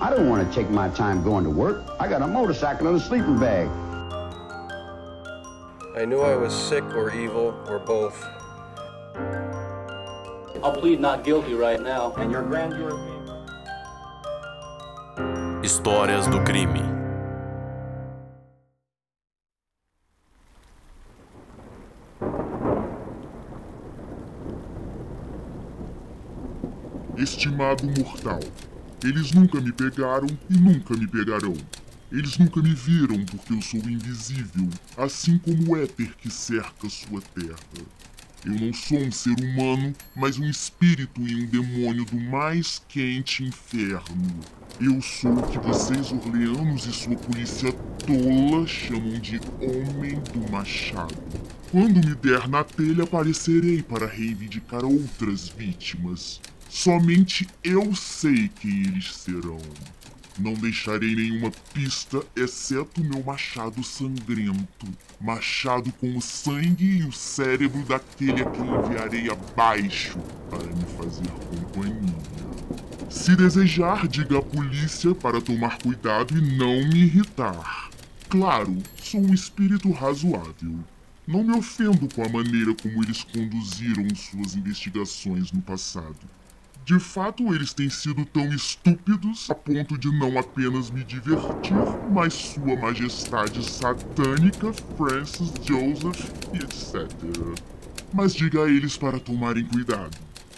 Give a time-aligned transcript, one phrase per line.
[0.00, 1.84] I don't want to take my time going to work.
[1.98, 3.68] I got a motorcycle and a sleeping bag.
[5.96, 8.24] I knew I was sick or evil or both.
[10.62, 12.12] I'll plead not guilty right now.
[12.12, 12.92] And your grandeur
[15.62, 16.96] Histórias do crime.
[27.16, 28.40] Estimado mortal,
[29.04, 31.54] eles nunca me pegaram e nunca me pegarão.
[32.10, 37.20] Eles nunca me viram porque eu sou invisível, assim como o éter que cerca sua
[37.34, 37.56] terra.
[38.44, 43.44] Eu não sou um ser humano, mas um espírito e um demônio do mais quente
[43.44, 44.40] inferno.
[44.80, 51.14] Eu sou o que vocês orleanos e sua polícia tola chamam de Homem do Machado.
[51.70, 56.40] Quando me der na telha, aparecerei para reivindicar outras vítimas.
[56.68, 59.60] Somente eu sei quem eles serão.
[60.38, 64.86] Não deixarei nenhuma pista, exceto meu machado sangrento.
[65.20, 71.28] Machado com o sangue e o cérebro daquele a quem enviarei abaixo para me fazer
[71.50, 72.18] companhia.
[73.10, 77.90] Se desejar, diga à polícia para tomar cuidado e não me irritar.
[78.28, 80.78] Claro, sou um espírito razoável.
[81.26, 86.16] Não me ofendo com a maneira como eles conduziram suas investigações no passado.
[86.88, 91.76] De fato, eles têm sido tão estúpidos a ponto de não apenas me divertir,
[92.10, 97.06] mas Sua Majestade Satânica, Francis, Joseph e etc.
[98.10, 100.16] Mas diga a eles para tomarem cuidado.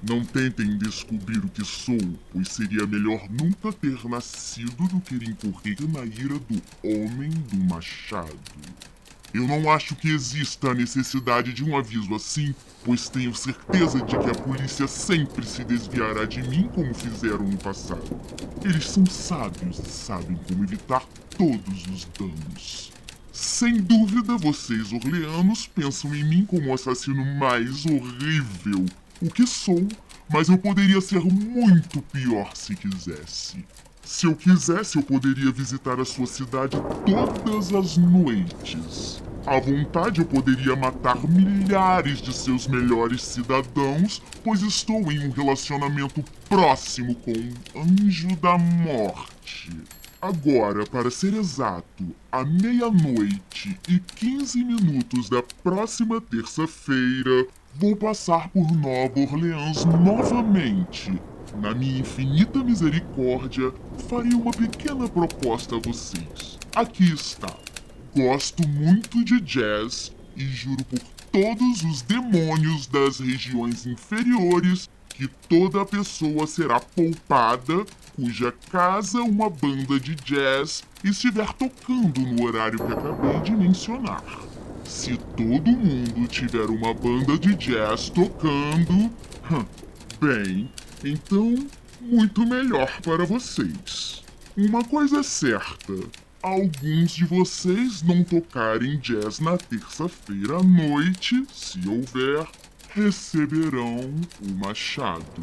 [0.00, 1.98] Não tentem descobrir o que sou,
[2.32, 8.38] pois seria melhor nunca ter nascido do que incorrer na ira do Homem do Machado.
[9.34, 14.18] Eu não acho que exista a necessidade de um aviso assim, pois tenho certeza de
[14.18, 18.20] que a polícia sempre se desviará de mim como fizeram no passado.
[18.62, 21.02] Eles são sábios e sabem como evitar
[21.38, 22.92] todos os danos.
[23.32, 28.84] Sem dúvida, vocês, orleanos, pensam em mim como o assassino mais horrível.
[29.22, 29.88] O que sou,
[30.30, 33.64] mas eu poderia ser muito pior se quisesse.
[34.04, 36.76] Se eu quisesse, eu poderia visitar a sua cidade
[37.06, 39.22] todas as noites.
[39.46, 46.22] À vontade, eu poderia matar milhares de seus melhores cidadãos, pois estou em um relacionamento
[46.48, 49.70] próximo com o Anjo da Morte.
[50.20, 58.70] Agora, para ser exato, à meia-noite e 15 minutos da próxima terça-feira, vou passar por
[58.72, 61.20] Nova Orleans novamente
[61.60, 63.72] na minha infinita misericórdia,
[64.08, 66.58] farei uma pequena proposta a vocês.
[66.74, 67.54] Aqui está.
[68.14, 70.98] Gosto muito de jazz e juro por
[71.30, 77.84] todos os demônios das regiões inferiores que toda pessoa será poupada
[78.16, 84.22] cuja casa uma banda de jazz estiver tocando no horário que acabei de mencionar.
[84.84, 89.10] Se todo mundo tiver uma banda de jazz tocando,
[90.20, 90.70] bem,
[91.04, 91.54] então,
[92.00, 94.22] muito melhor para vocês.
[94.56, 95.94] Uma coisa é certa:
[96.42, 102.46] alguns de vocês não tocarem jazz na terça-feira à noite, se houver,
[102.90, 105.42] receberão o machado.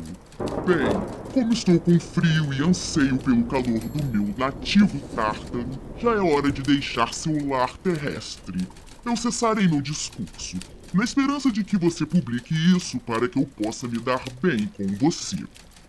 [0.65, 5.65] Bem, como estou com frio e anseio pelo calor do meu nativo tártaro,
[5.97, 8.67] já é hora de deixar seu lar terrestre.
[9.03, 10.57] Eu cessarei meu discurso
[10.93, 14.87] na esperança de que você publique isso para que eu possa me dar bem com
[14.97, 15.37] você.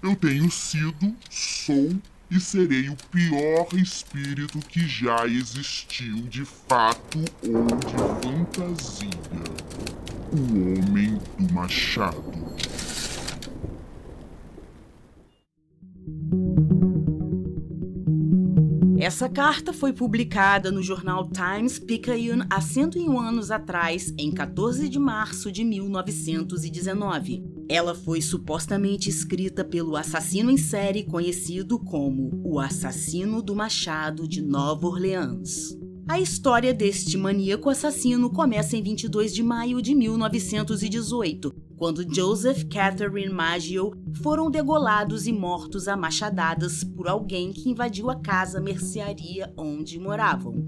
[0.02, 1.96] Eu tenho sido, sou
[2.30, 9.10] e serei o pior espírito que já existiu de fato ou de fantasia.
[10.32, 12.49] O Homem do Machado.
[19.10, 25.00] Essa carta foi publicada no jornal Times Picayune há 101 anos atrás, em 14 de
[25.00, 27.42] março de 1919.
[27.68, 34.40] Ela foi supostamente escrita pelo assassino em série conhecido como o Assassino do Machado de
[34.40, 35.76] Nova Orleans.
[36.08, 43.32] A história deste maníaco assassino começa em 22 de maio de 1918, quando Joseph Catherine
[43.32, 43.92] Maggio
[44.22, 50.62] foram degolados e mortos a machadadas por alguém que invadiu a casa mercearia onde moravam.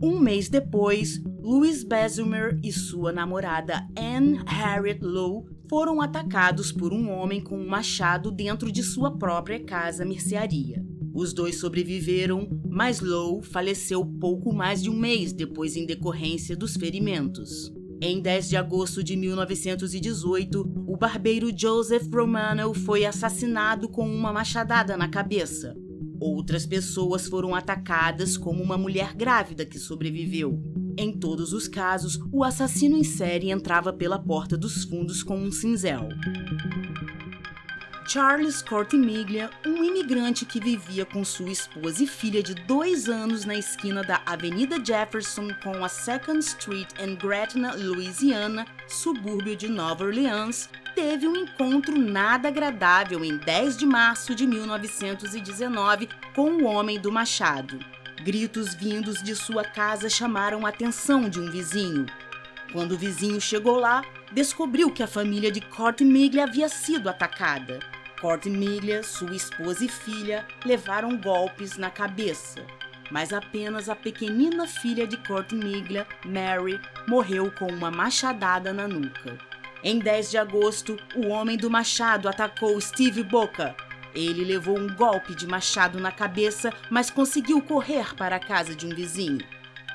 [0.00, 7.10] Um mês depois, Louis Besumer e sua namorada Anne Harriet Lowe foram atacados por um
[7.10, 10.86] homem com um machado dentro de sua própria casa mercearia.
[11.12, 16.76] Os dois sobreviveram, mas Lowe faleceu pouco mais de um mês depois em decorrência dos
[16.76, 17.74] ferimentos.
[18.06, 24.94] Em 10 de agosto de 1918, o barbeiro Joseph Romano foi assassinado com uma machadada
[24.94, 25.74] na cabeça.
[26.20, 30.62] Outras pessoas foram atacadas, como uma mulher grávida que sobreviveu.
[30.98, 35.50] Em todos os casos, o assassino em série entrava pela porta dos fundos com um
[35.50, 36.06] cinzel.
[38.06, 43.54] Charles Cortimiglia, um imigrante que vivia com sua esposa e filha de dois anos na
[43.54, 50.68] esquina da Avenida Jefferson com a Second Street em Gretna, Louisiana, subúrbio de Nova Orleans,
[50.94, 57.10] teve um encontro nada agradável em 10 de março de 1919 com o homem do
[57.10, 57.78] machado.
[58.22, 62.06] Gritos vindos de sua casa chamaram a atenção de um vizinho.
[62.72, 64.02] Quando o vizinho chegou lá,
[64.32, 67.93] descobriu que a família de Cortimiglia havia sido atacada.
[68.24, 72.64] Cortimiglia, sua esposa e filha levaram golpes na cabeça,
[73.10, 79.36] mas apenas a pequenina filha de Cortimiglia, Mary, morreu com uma machadada na nuca.
[79.82, 83.76] Em 10 de agosto, o homem do machado atacou Steve Boca.
[84.14, 88.86] Ele levou um golpe de machado na cabeça, mas conseguiu correr para a casa de
[88.86, 89.46] um vizinho.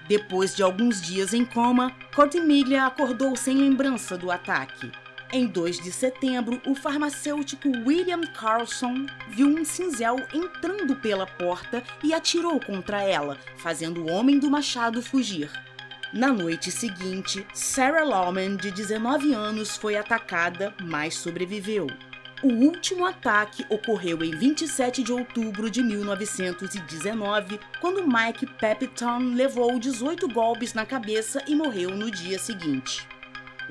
[0.08, 4.92] Depois de alguns dias em coma, Cortimiglia acordou sem lembrança do ataque.
[5.32, 12.16] Em 2 de setembro, o farmacêutico William Carlson viu um cinzel entrando pela porta e
[12.16, 15.52] atirou contra ela, fazendo o homem do machado fugir.
[16.12, 21.86] Na noite seguinte, Sarah Lawman, de 19 anos, foi atacada, mas sobreviveu.
[22.42, 30.28] O último ataque ocorreu em 27 de outubro de 1919, quando Mike Pepitone levou 18
[30.28, 33.08] golpes na cabeça e morreu no dia seguinte.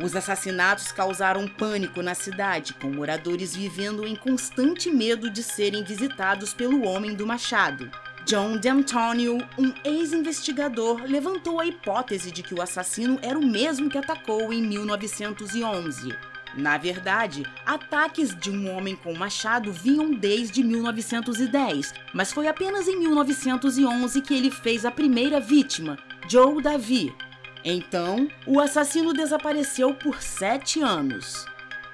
[0.00, 6.55] Os assassinatos causaram pânico na cidade, com moradores vivendo em constante medo de serem visitados
[6.55, 7.91] pelo homem do machado.
[8.25, 13.99] John D'Antonio, um ex-investigador, levantou a hipótese de que o assassino era o mesmo que
[13.99, 16.15] atacou em 1911.
[16.55, 22.99] Na verdade, ataques de um homem com machado vinham desde 1910, mas foi apenas em
[22.99, 25.99] 1911 que ele fez a primeira vítima,
[26.29, 27.15] Joe Davy.
[27.64, 31.44] Então, o assassino desapareceu por sete anos.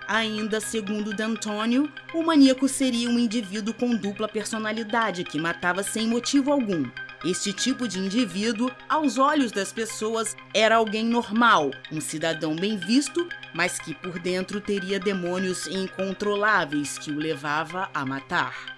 [0.07, 6.53] Ainda segundo D'Antonio, o maníaco seria um indivíduo com dupla personalidade que matava sem motivo
[6.53, 6.85] algum.
[7.25, 13.27] Este tipo de indivíduo, aos olhos das pessoas, era alguém normal, um cidadão bem visto,
[13.55, 18.77] mas que por dentro teria demônios incontroláveis que o levava a matar.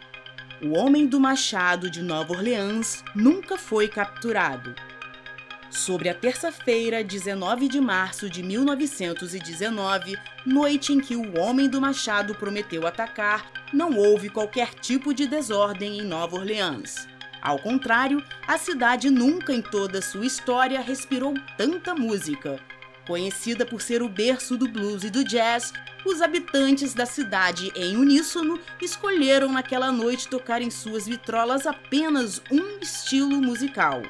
[0.63, 4.77] O homem do machado de Nova Orleans nunca foi capturado.
[5.77, 12.35] Sobre a terça-feira, 19 de março de 1919, noite em que o homem do machado
[12.35, 17.07] prometeu atacar, não houve qualquer tipo de desordem em Nova Orleans.
[17.43, 22.59] Ao contrário, a cidade nunca em toda sua história respirou tanta música.
[23.07, 25.75] Conhecida por ser o berço do blues e do jazz,
[26.07, 32.79] os habitantes da cidade, em uníssono, escolheram naquela noite tocar em suas vitrolas apenas um
[32.81, 34.01] estilo musical.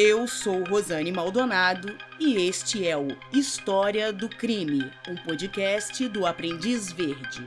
[0.00, 6.92] Eu sou Rosane Maldonado e este é o História do Crime, um podcast do Aprendiz
[6.92, 7.44] Verde.